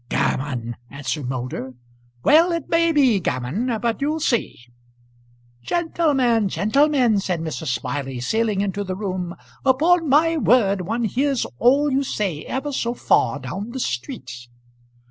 "Gammon!" 0.09 0.77
answered 0.89 1.29
Moulder. 1.29 1.75
"Well, 2.23 2.51
it 2.53 2.67
may 2.69 2.91
be 2.91 3.19
gammon; 3.19 3.77
but 3.83 4.01
you'll 4.01 4.19
see." 4.19 4.57
"Gentlemen, 5.61 6.49
gentlemen!" 6.49 7.19
said 7.19 7.39
Mrs. 7.39 7.67
Smiley, 7.67 8.19
sailing 8.19 8.61
into 8.61 8.83
the 8.83 8.95
room; 8.95 9.35
"upon 9.63 10.09
my 10.09 10.37
word 10.37 10.81
one 10.81 11.03
hears 11.03 11.45
all 11.59 11.91
you 11.91 12.03
say 12.03 12.41
ever 12.45 12.71
so 12.71 12.95
far 12.95 13.37
down 13.37 13.69
the 13.69 13.79
street." 13.79 14.47